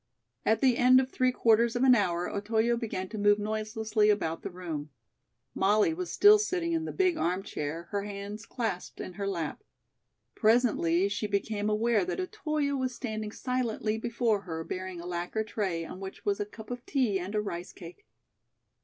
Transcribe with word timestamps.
At 0.47 0.61
the 0.61 0.77
end 0.79 0.99
of 0.99 1.11
three 1.11 1.31
quarters 1.31 1.75
of 1.75 1.83
an 1.83 1.93
hour, 1.93 2.27
Otoyo 2.27 2.75
began 2.75 3.07
to 3.09 3.19
move 3.19 3.37
noiselessly 3.37 4.09
about 4.09 4.41
the 4.41 4.49
room. 4.49 4.89
Molly 5.53 5.93
was 5.93 6.11
still 6.11 6.39
sitting 6.39 6.71
in 6.73 6.85
the 6.85 6.91
big 6.91 7.17
arm 7.17 7.43
chair, 7.43 7.83
her 7.91 8.01
hands 8.01 8.47
clasped 8.47 8.99
in 8.99 9.13
her 9.13 9.27
lap. 9.27 9.63
Presently 10.33 11.07
she 11.07 11.27
became 11.27 11.69
aware 11.69 12.03
that 12.03 12.19
Otoyo 12.19 12.75
was 12.75 12.95
standing 12.95 13.31
silently 13.31 13.99
before 13.99 14.41
her 14.41 14.63
bearing 14.63 14.99
a 14.99 15.05
lacquer 15.05 15.43
tray 15.43 15.85
on 15.85 15.99
which 15.99 16.25
was 16.25 16.39
a 16.39 16.47
cup 16.47 16.71
of 16.71 16.83
tea 16.87 17.19
and 17.19 17.35
a 17.35 17.39
rice 17.39 17.71
cake. 17.71 18.07